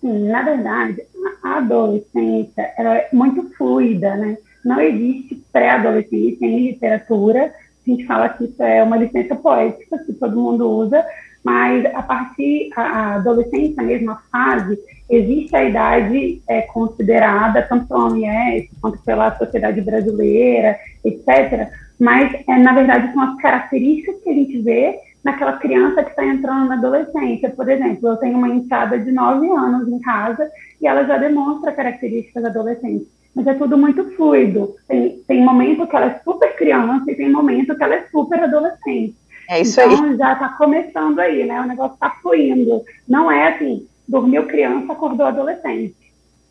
Sim, 0.00 0.24
na 0.26 0.42
verdade, 0.42 1.02
a 1.44 1.58
adolescência 1.58 2.62
é 2.76 3.08
muito 3.12 3.48
fluida, 3.56 4.16
né? 4.16 4.38
Não 4.64 4.80
existe 4.80 5.40
pré-adolescência 5.52 6.44
em 6.44 6.66
literatura 6.66 7.54
a 7.90 7.94
gente 7.94 8.06
fala 8.06 8.28
que 8.28 8.44
isso 8.44 8.62
é 8.62 8.82
uma 8.82 8.96
licença 8.96 9.34
poética, 9.34 9.98
que 9.98 10.12
todo 10.12 10.40
mundo 10.40 10.68
usa, 10.68 11.04
mas 11.44 11.86
a 11.94 12.02
partir 12.02 12.70
da 12.74 13.14
adolescência, 13.16 13.82
mesma 13.82 14.22
fase, 14.30 14.78
existe 15.08 15.56
a 15.56 15.64
idade 15.64 16.42
é, 16.48 16.62
considerada, 16.62 17.62
tanto 17.62 17.86
pela 17.86 18.06
OMS 18.06 18.68
quanto 18.80 18.98
pela 19.02 19.36
sociedade 19.38 19.80
brasileira, 19.80 20.78
etc., 21.04 21.68
mas, 21.98 22.32
é, 22.46 22.58
na 22.58 22.72
verdade, 22.72 23.12
são 23.12 23.22
as 23.22 23.36
características 23.38 24.22
que 24.22 24.30
a 24.30 24.34
gente 24.34 24.58
vê 24.60 25.00
naquela 25.24 25.54
criança 25.54 26.04
que 26.04 26.10
está 26.10 26.24
entrando 26.24 26.68
na 26.68 26.76
adolescência. 26.76 27.50
Por 27.50 27.68
exemplo, 27.68 28.08
eu 28.08 28.16
tenho 28.18 28.38
uma 28.38 28.48
enteada 28.48 28.98
de 28.98 29.10
9 29.10 29.50
anos 29.50 29.88
em 29.88 29.98
casa 29.98 30.48
e 30.80 30.86
ela 30.86 31.04
já 31.04 31.18
demonstra 31.18 31.72
características 31.72 32.44
adolescentes 32.44 33.17
mas 33.38 33.46
é 33.46 33.54
tudo 33.54 33.78
muito 33.78 34.04
fluido. 34.16 34.74
Tem, 34.88 35.22
tem 35.28 35.44
momento 35.44 35.86
que 35.86 35.94
ela 35.94 36.06
é 36.06 36.20
super 36.24 36.56
criança 36.56 37.08
e 37.08 37.14
tem 37.14 37.30
momento 37.30 37.76
que 37.76 37.84
ela 37.84 37.94
é 37.94 38.08
super 38.10 38.42
adolescente. 38.42 39.14
É 39.48 39.60
isso 39.60 39.80
então, 39.80 40.06
aí. 40.06 40.16
já 40.16 40.32
está 40.32 40.48
começando 40.48 41.20
aí, 41.20 41.46
né? 41.46 41.60
O 41.60 41.66
negócio 41.66 41.94
está 41.94 42.10
fluindo. 42.20 42.82
Não 43.06 43.30
é 43.30 43.54
assim, 43.54 43.86
dormiu 44.08 44.44
criança, 44.48 44.92
acordou 44.92 45.24
adolescente. 45.24 45.94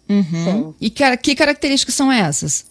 Uhum. 0.10 0.74
E 0.80 0.90
que, 0.90 1.18
que 1.18 1.36
características 1.36 1.94
são 1.94 2.10
essas? 2.10 2.66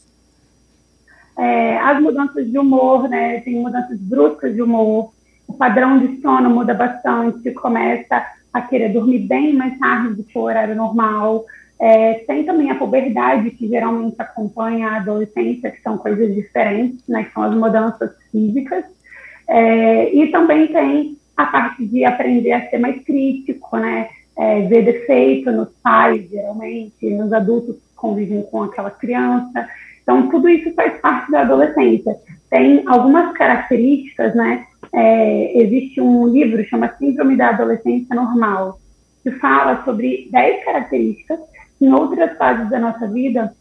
É, 1.39 1.77
as 1.77 2.01
mudanças 2.01 2.51
de 2.51 2.59
humor, 2.59 3.11
né? 3.11 3.41
Tem 3.41 3.55
mudanças 3.57 3.99
bruscas 4.01 4.55
de 4.55 4.63
humor. 4.63 5.13
O 5.47 5.53
padrão 5.53 5.99
de 5.99 6.23
sono 6.23 6.49
muda 6.49 6.73
bastante. 6.73 7.51
Começa 7.51 8.27
a 8.51 8.63
querer 8.63 8.89
dormir 8.89 9.19
bem 9.19 9.53
mais 9.53 9.79
tarde 9.79 10.15
do 10.15 10.25
que 10.25 10.39
o 10.39 10.41
horário 10.41 10.75
normal. 10.75 11.45
É, 11.79 12.15
tem 12.27 12.45
também 12.45 12.71
a 12.71 12.75
puberdade, 12.75 13.51
que 13.51 13.69
geralmente 13.69 14.17
acompanha 14.19 14.89
a 14.89 14.97
adolescência, 14.97 15.71
que 15.71 15.83
são 15.83 15.99
coisas 15.99 16.35
diferentes, 16.35 17.07
né, 17.07 17.25
que 17.25 17.33
são 17.33 17.43
as 17.43 17.55
mudanças 17.55 18.13
físicas. 18.31 18.85
É, 19.49 20.15
e 20.15 20.31
também 20.31 20.69
tem 20.69 21.17
a 21.37 21.47
parte 21.47 21.85
de 21.85 22.05
aprender 22.05 22.53
a 22.53 22.69
ser 22.71 22.79
mais 22.79 23.03
crítico, 23.05 23.77
né, 23.77 24.09
é, 24.37 24.63
ver 24.63 24.85
defeito 24.85 25.53
nos 25.53 25.69
pais, 25.83 26.29
geralmente, 26.31 27.11
nos 27.11 27.33
adultos 27.33 27.77
que 27.77 27.95
convivem 27.95 28.43
com 28.43 28.63
aquela 28.63 28.91
criança. 28.91 29.69
Então, 30.03 30.29
tudo 30.29 30.49
isso 30.49 30.73
faz 30.75 30.99
parte 31.01 31.31
da 31.31 31.43
adolescência. 31.43 32.17
Tem 32.49 32.83
algumas 32.87 33.33
características, 33.33 34.35
né? 34.35 34.65
É, 34.93 35.63
existe 35.63 36.01
um 36.01 36.29
livro 36.29 36.65
chama 36.65 36.95
Síndrome 36.97 37.37
da 37.37 37.49
Adolescência 37.49 38.15
Normal, 38.15 38.79
que 39.23 39.33
fala 39.33 39.85
sobre 39.85 40.29
10 40.31 40.65
características 40.65 41.41
em 41.81 41.93
outras 41.93 42.37
fases 42.37 42.69
da 42.71 42.79
nossa 42.79 43.07
vida, 43.07 43.53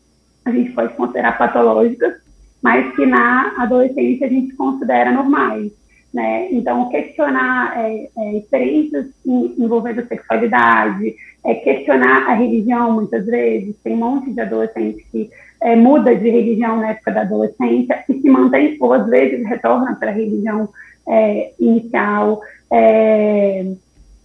a 0.46 0.52
gente 0.52 0.72
pode 0.72 0.94
considerar 0.94 1.38
patológicas, 1.38 2.14
mas 2.62 2.96
que 2.96 3.06
na 3.06 3.54
adolescência 3.58 4.28
a 4.28 4.30
gente 4.30 4.56
considera 4.56 5.12
normais. 5.12 5.72
Né? 6.14 6.48
Então, 6.54 6.88
questionar 6.88 7.78
é, 7.78 8.08
é, 8.18 8.38
experiências 8.38 9.08
envolvendo 9.26 10.08
sexualidade, 10.08 11.14
é, 11.44 11.56
questionar 11.56 12.30
a 12.30 12.34
religião, 12.34 12.94
muitas 12.94 13.26
vezes. 13.26 13.76
Tem 13.84 13.94
um 13.94 13.98
monte 13.98 14.32
de 14.32 14.40
adolescentes 14.40 15.06
que 15.12 15.30
é, 15.62 15.76
muda 15.76 16.16
de 16.16 16.30
religião 16.30 16.78
na 16.78 16.92
época 16.92 17.12
da 17.12 17.22
adolescência 17.22 18.02
e 18.08 18.22
se 18.22 18.30
mantém, 18.30 18.78
ou 18.80 18.94
às 18.94 19.06
vezes 19.10 19.46
retorna 19.46 19.94
para 19.96 20.10
a 20.10 20.14
religião 20.14 20.70
é, 21.06 21.52
inicial. 21.60 22.42
É, 22.72 23.66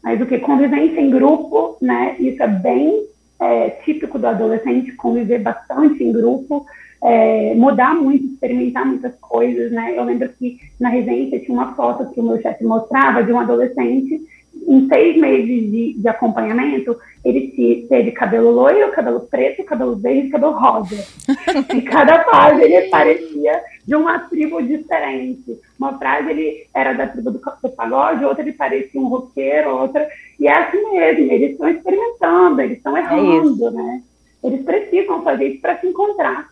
mas 0.02 0.20
o 0.20 0.26
que? 0.26 0.38
Convivência 0.38 1.00
em 1.00 1.10
grupo, 1.10 1.76
né? 1.82 2.14
Isso 2.20 2.40
é 2.40 2.48
bem 2.48 3.04
é, 3.40 3.70
típico 3.84 4.18
do 4.18 4.26
adolescente, 4.26 4.92
conviver 4.92 5.38
bastante 5.38 6.04
em 6.04 6.12
grupo, 6.12 6.66
é, 7.02 7.54
mudar 7.54 7.94
muito, 7.94 8.26
experimentar 8.26 8.86
muitas 8.86 9.14
coisas, 9.16 9.72
né? 9.72 9.94
Eu 9.96 10.04
lembro 10.04 10.28
que 10.28 10.58
na 10.78 10.90
residência 10.90 11.40
tinha 11.40 11.54
uma 11.54 11.74
foto 11.74 12.10
que 12.12 12.20
o 12.20 12.22
meu 12.22 12.40
chefe 12.40 12.62
mostrava 12.64 13.22
de 13.22 13.32
um 13.32 13.40
adolescente 13.40 14.20
em 14.70 14.86
seis 14.86 15.16
meses 15.16 15.68
de, 15.68 15.94
de 15.94 16.08
acompanhamento, 16.08 16.96
ele 17.24 17.86
teve 17.88 18.12
cabelo 18.12 18.52
loiro, 18.52 18.92
cabelo 18.92 19.20
preto, 19.20 19.64
cabelo 19.64 19.96
verde 19.96 20.28
e 20.28 20.30
cabelo 20.30 20.52
rosa. 20.52 20.94
em 21.74 21.80
cada 21.80 22.22
fase 22.22 22.62
ele 22.62 22.88
parecia 22.88 23.60
de 23.84 23.96
uma 23.96 24.20
tribo 24.20 24.62
diferente. 24.62 25.60
Uma 25.76 25.98
frase 25.98 26.30
ele 26.30 26.68
era 26.72 26.92
da 26.92 27.08
tribo 27.08 27.32
do, 27.32 27.40
do 27.40 27.68
pagode, 27.70 28.24
outra 28.24 28.44
ele 28.44 28.52
parecia 28.52 29.00
um 29.00 29.08
roqueiro, 29.08 29.76
outra. 29.76 30.08
E 30.38 30.46
é 30.46 30.56
assim 30.56 30.88
mesmo, 30.92 31.32
eles 31.32 31.50
estão 31.50 31.68
experimentando, 31.68 32.60
eles 32.60 32.76
estão 32.76 32.96
é 32.96 33.00
errando, 33.00 33.66
é 33.66 33.70
né? 33.72 34.02
Eles 34.44 34.64
precisam 34.64 35.24
fazer 35.24 35.48
isso 35.48 35.60
para 35.60 35.80
se 35.80 35.86
encontrar. 35.88 36.48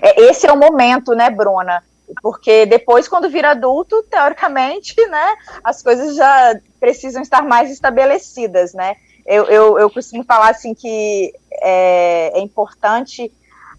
É, 0.00 0.30
esse 0.30 0.46
é 0.46 0.52
o 0.52 0.58
momento, 0.58 1.14
né, 1.14 1.28
Bruna? 1.28 1.82
Porque 2.22 2.66
depois, 2.66 3.08
quando 3.08 3.30
vira 3.30 3.50
adulto, 3.50 4.02
teoricamente, 4.04 4.94
né, 5.08 5.36
as 5.62 5.82
coisas 5.82 6.16
já 6.16 6.58
precisam 6.80 7.22
estar 7.22 7.42
mais 7.42 7.70
estabelecidas, 7.70 8.72
né? 8.72 8.96
Eu, 9.26 9.44
eu, 9.44 9.78
eu 9.78 9.90
costumo 9.90 10.24
falar 10.24 10.50
assim 10.50 10.74
que 10.74 11.34
é, 11.60 12.38
é 12.38 12.40
importante 12.40 13.30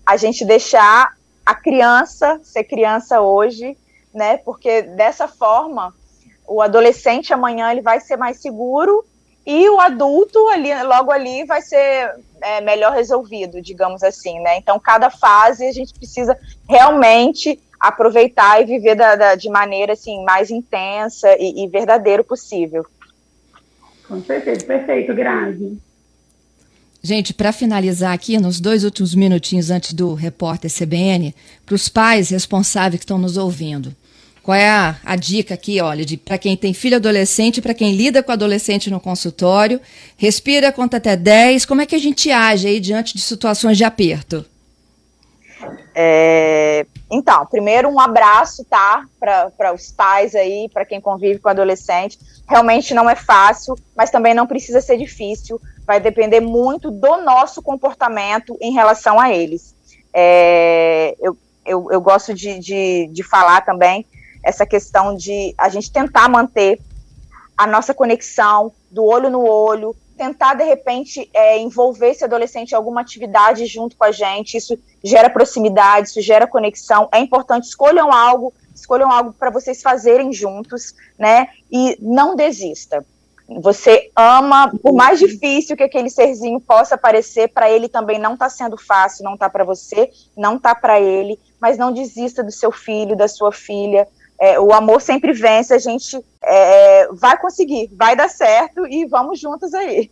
a 0.05 0.15
gente 0.15 0.45
deixar 0.45 1.13
a 1.45 1.55
criança 1.55 2.39
ser 2.43 2.63
criança 2.65 3.21
hoje, 3.21 3.75
né? 4.13 4.37
Porque 4.37 4.83
dessa 4.83 5.27
forma, 5.27 5.93
o 6.47 6.61
adolescente 6.61 7.33
amanhã 7.33 7.71
ele 7.71 7.81
vai 7.81 7.99
ser 7.99 8.17
mais 8.17 8.39
seguro 8.39 9.03
e 9.45 9.67
o 9.67 9.79
adulto 9.79 10.37
ali, 10.49 10.71
logo 10.83 11.11
ali, 11.11 11.43
vai 11.45 11.61
ser 11.61 12.13
é, 12.41 12.61
melhor 12.61 12.93
resolvido, 12.93 13.61
digamos 13.61 14.03
assim, 14.03 14.39
né? 14.41 14.57
Então, 14.57 14.79
cada 14.79 15.09
fase 15.09 15.65
a 15.65 15.71
gente 15.71 15.93
precisa 15.93 16.37
realmente 16.67 17.59
aproveitar 17.79 18.61
e 18.61 18.65
viver 18.65 18.95
da, 18.95 19.15
da, 19.15 19.35
de 19.35 19.49
maneira 19.49 19.93
assim 19.93 20.23
mais 20.23 20.51
intensa 20.51 21.29
e, 21.39 21.63
e 21.63 21.67
verdadeiro 21.67 22.23
possível. 22.23 22.85
Com 24.07 24.21
certeza, 24.23 24.65
perfeito, 24.65 25.13
Grazi. 25.13 25.77
Gente, 27.01 27.33
para 27.33 27.53
finalizar 27.53 28.13
aqui, 28.13 28.37
nos 28.37 28.59
dois 28.59 28.83
últimos 28.83 29.15
minutinhos 29.15 29.71
antes 29.71 29.93
do 29.93 30.13
repórter 30.13 30.69
CBN, 30.69 31.33
para 31.65 31.75
os 31.75 31.87
pais 31.87 32.29
responsáveis 32.29 32.99
que 32.99 33.05
estão 33.05 33.17
nos 33.17 33.37
ouvindo, 33.37 33.95
qual 34.43 34.55
é 34.55 34.67
a, 34.67 34.97
a 35.05 35.15
dica 35.15 35.53
aqui, 35.53 35.79
olha, 35.79 36.03
para 36.25 36.37
quem 36.37 36.57
tem 36.57 36.73
filho 36.73 36.97
adolescente, 36.97 37.61
para 37.61 37.73
quem 37.73 37.95
lida 37.95 38.21
com 38.21 38.31
adolescente 38.31 38.89
no 38.89 38.99
consultório, 38.99 39.79
respira, 40.17 40.73
conta 40.73 40.97
até 40.97 41.15
10, 41.15 41.65
como 41.65 41.81
é 41.81 41.85
que 41.85 41.95
a 41.95 41.99
gente 41.99 42.31
age 42.31 42.67
aí 42.67 42.79
diante 42.79 43.13
de 43.13 43.21
situações 43.21 43.77
de 43.77 43.83
aperto? 43.85 44.43
É, 45.93 46.85
então, 47.11 47.45
primeiro 47.45 47.89
um 47.89 47.99
abraço, 47.99 48.63
tá, 48.65 49.03
para 49.19 49.73
os 49.73 49.91
pais 49.91 50.35
aí, 50.35 50.69
para 50.73 50.85
quem 50.85 51.01
convive 51.01 51.39
com 51.39 51.49
adolescente. 51.49 52.17
Realmente 52.47 52.93
não 52.93 53.09
é 53.09 53.15
fácil, 53.15 53.75
mas 53.95 54.09
também 54.09 54.33
não 54.33 54.47
precisa 54.47 54.81
ser 54.81 54.97
difícil. 54.97 55.59
Vai 55.85 55.99
depender 55.99 56.39
muito 56.39 56.91
do 56.91 57.17
nosso 57.17 57.61
comportamento 57.61 58.57
em 58.61 58.71
relação 58.73 59.19
a 59.19 59.31
eles. 59.31 59.75
É, 60.13 61.15
eu, 61.19 61.37
eu, 61.65 61.91
eu 61.91 62.01
gosto 62.01 62.33
de, 62.33 62.59
de, 62.59 63.07
de 63.07 63.23
falar 63.23 63.61
também 63.61 64.05
essa 64.43 64.65
questão 64.65 65.15
de 65.15 65.53
a 65.57 65.67
gente 65.69 65.91
tentar 65.91 66.29
manter 66.29 66.79
a 67.57 67.67
nossa 67.67 67.93
conexão 67.93 68.71
do 68.89 69.03
olho 69.03 69.29
no 69.29 69.45
olho, 69.45 69.95
tentar 70.19 70.55
de 70.55 70.65
repente 70.65 71.29
é, 71.33 71.57
envolver 71.57 72.09
esse 72.09 72.25
adolescente 72.25 72.73
em 72.73 72.75
alguma 72.75 72.99
atividade 72.99 73.65
junto 73.65 73.95
com 73.95 74.03
a 74.03 74.11
gente. 74.11 74.57
Isso 74.57 74.77
gera 75.01 75.29
proximidade, 75.29 76.09
isso 76.09 76.21
gera 76.21 76.45
conexão. 76.45 77.07
É 77.09 77.19
importante 77.19 77.69
escolham 77.69 78.11
algo, 78.11 78.53
escolham 78.75 79.09
algo 79.09 79.31
para 79.31 79.49
vocês 79.49 79.81
fazerem 79.81 80.33
juntos, 80.33 80.93
né? 81.17 81.47
E 81.71 81.97
não 82.01 82.35
desista. 82.35 83.05
Você 83.61 84.11
ama, 84.13 84.69
por 84.83 84.93
mais 84.93 85.17
difícil 85.17 85.77
que 85.77 85.83
aquele 85.83 86.09
serzinho 86.09 86.59
possa 86.59 86.97
parecer, 86.97 87.47
para 87.47 87.71
ele 87.71 87.87
também 87.87 88.19
não 88.19 88.33
está 88.33 88.49
sendo 88.49 88.77
fácil, 88.77 89.23
não 89.23 89.35
está 89.35 89.49
para 89.49 89.63
você, 89.63 90.11
não 90.37 90.57
está 90.57 90.75
para 90.75 90.99
ele, 90.99 91.39
mas 91.61 91.77
não 91.77 91.93
desista 91.93 92.43
do 92.43 92.51
seu 92.51 92.73
filho, 92.73 93.15
da 93.15 93.27
sua 93.29 93.53
filha. 93.53 94.05
É, 94.37 94.59
o 94.59 94.73
amor 94.73 95.01
sempre 95.01 95.31
vence, 95.31 95.73
a 95.73 95.79
gente 95.79 96.23
é, 96.43 97.07
vai 97.13 97.37
conseguir, 97.37 97.89
vai 97.93 98.15
dar 98.15 98.29
certo 98.29 98.87
e 98.87 99.05
vamos 99.05 99.39
juntos 99.39 99.73
aí. 99.73 100.09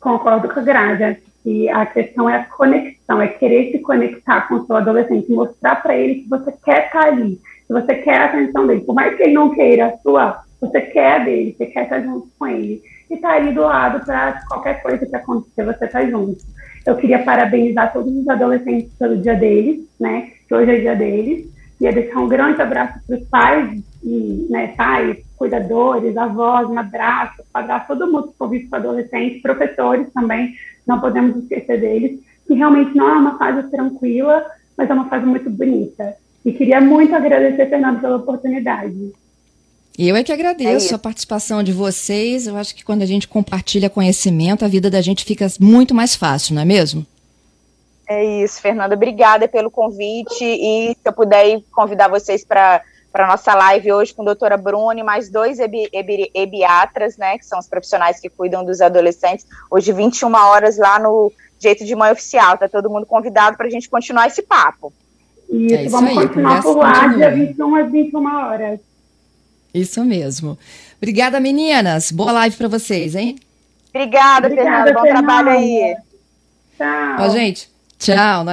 Concordo 0.00 0.48
com 0.48 0.60
a 0.60 0.62
Graja. 0.62 1.18
E 1.44 1.70
a 1.70 1.86
questão 1.86 2.28
é 2.28 2.36
a 2.36 2.44
conexão, 2.44 3.22
é 3.22 3.28
querer 3.28 3.72
se 3.72 3.78
conectar 3.78 4.46
com 4.46 4.56
o 4.56 4.66
seu 4.66 4.76
adolescente, 4.76 5.32
mostrar 5.32 5.76
para 5.76 5.96
ele 5.96 6.16
que 6.16 6.28
você 6.28 6.52
quer 6.52 6.86
estar 6.86 7.00
tá 7.00 7.06
ali, 7.06 7.40
que 7.66 7.72
você 7.72 7.94
quer 7.94 8.20
a 8.20 8.24
atenção 8.26 8.66
dele, 8.66 8.82
por 8.82 8.94
mais 8.94 9.16
que 9.16 9.22
ele 9.22 9.32
não 9.32 9.54
queira 9.54 9.86
a 9.86 9.98
sua 9.98 10.44
você 10.60 10.80
quer 10.82 11.24
dele, 11.24 11.54
você 11.56 11.66
quer 11.66 11.84
estar 11.84 12.00
junto 12.02 12.28
com 12.38 12.46
ele. 12.46 12.82
E 13.10 13.16
tá 13.16 13.30
ali 13.30 13.52
do 13.52 13.62
lado 13.62 14.04
para 14.04 14.40
qualquer 14.46 14.82
coisa 14.82 15.06
que 15.06 15.16
acontecer, 15.16 15.64
você 15.64 15.88
tá 15.88 16.04
junto. 16.04 16.44
Eu 16.86 16.96
queria 16.96 17.24
parabenizar 17.24 17.92
todos 17.92 18.14
os 18.14 18.28
adolescentes 18.28 18.92
pelo 18.98 19.16
dia 19.16 19.34
deles, 19.34 19.88
né? 19.98 20.30
Que 20.46 20.54
hoje 20.54 20.70
é 20.70 20.80
dia 20.80 20.94
deles. 20.94 21.48
Queria 21.80 21.94
deixar 21.94 22.20
um 22.20 22.28
grande 22.28 22.60
abraço 22.60 23.00
para 23.06 23.16
os 23.16 23.26
pais, 23.28 23.82
e, 24.04 24.46
né, 24.50 24.68
pais, 24.76 25.16
cuidadores, 25.34 26.14
avós, 26.14 26.68
um 26.68 26.78
abraço, 26.78 27.42
abraço 27.54 27.86
todo 27.88 28.12
mundo 28.12 28.28
que 28.28 28.38
convive 28.38 28.68
com 28.68 28.76
adolescentes, 28.76 29.40
professores 29.40 30.06
também, 30.12 30.52
não 30.86 31.00
podemos 31.00 31.36
esquecer 31.38 31.80
deles, 31.80 32.20
que 32.46 32.52
realmente 32.52 32.94
não 32.94 33.08
é 33.08 33.12
uma 33.12 33.38
fase 33.38 33.70
tranquila, 33.70 34.44
mas 34.76 34.90
é 34.90 34.92
uma 34.92 35.08
fase 35.08 35.24
muito 35.24 35.48
bonita. 35.48 36.16
E 36.44 36.52
queria 36.52 36.82
muito 36.82 37.14
agradecer, 37.14 37.70
Fernando, 37.70 38.02
pela 38.02 38.16
oportunidade. 38.16 39.12
Eu 39.98 40.14
é 40.14 40.22
que 40.22 40.32
agradeço 40.32 40.92
é 40.92 40.96
a 40.96 40.98
participação 40.98 41.62
de 41.62 41.72
vocês. 41.72 42.46
Eu 42.46 42.58
acho 42.58 42.74
que 42.74 42.84
quando 42.84 43.00
a 43.00 43.06
gente 43.06 43.26
compartilha 43.26 43.88
conhecimento, 43.88 44.66
a 44.66 44.68
vida 44.68 44.90
da 44.90 45.00
gente 45.00 45.24
fica 45.24 45.46
muito 45.58 45.94
mais 45.94 46.14
fácil, 46.14 46.54
não 46.54 46.60
é 46.62 46.64
mesmo? 46.66 47.06
É 48.10 48.24
isso, 48.42 48.60
Fernanda. 48.60 48.96
Obrigada 48.96 49.46
pelo 49.46 49.70
convite. 49.70 50.44
E 50.44 50.96
se 50.96 51.00
eu 51.04 51.12
puder 51.12 51.62
convidar 51.70 52.08
vocês 52.08 52.44
para 52.44 52.82
para 53.12 53.26
nossa 53.26 53.52
live 53.54 53.92
hoje 53.92 54.14
com 54.14 54.22
a 54.22 54.24
doutora 54.24 54.56
Bruni, 54.56 55.02
mais 55.02 55.28
dois 55.28 55.58
ebi, 55.58 55.88
ebi, 55.92 56.30
ebiatras, 56.32 57.16
né, 57.16 57.36
que 57.38 57.44
são 57.44 57.58
os 57.58 57.66
profissionais 57.66 58.20
que 58.20 58.28
cuidam 58.28 58.64
dos 58.64 58.80
adolescentes, 58.80 59.44
hoje 59.68 59.92
21 59.92 60.32
horas 60.32 60.78
lá 60.78 60.96
no 61.00 61.32
Jeito 61.58 61.84
de 61.84 61.92
Mãe 61.96 62.12
Oficial. 62.12 62.56
Tá 62.56 62.68
todo 62.68 62.88
mundo 62.88 63.04
convidado 63.06 63.56
para 63.56 63.66
a 63.66 63.70
gente 63.70 63.88
continuar 63.88 64.28
esse 64.28 64.42
papo. 64.42 64.92
Isso, 65.48 65.74
é 65.74 65.82
isso 65.82 65.90
vamos 65.90 66.10
aí, 66.10 66.28
continuar 66.28 66.62
por 66.62 66.76
lá, 66.76 67.06
dia 67.08 67.30
21 67.32 67.74
às 67.74 67.90
21 67.90 68.36
horas. 68.36 68.80
Isso 69.74 70.04
mesmo. 70.04 70.56
Obrigada, 70.98 71.40
meninas. 71.40 72.12
Boa 72.12 72.30
live 72.30 72.56
para 72.56 72.68
vocês, 72.68 73.16
hein? 73.16 73.36
Obrigada, 73.88 74.46
Obrigada 74.46 74.68
Fernanda. 74.68 74.92
Bom 74.92 75.02
Fernanda. 75.02 75.26
trabalho 75.26 75.50
aí. 75.50 75.96
Tchau. 76.76 77.16
Ó, 77.18 77.28
gente, 77.28 77.70
tchau. 78.00 78.42
Nós 78.42 78.48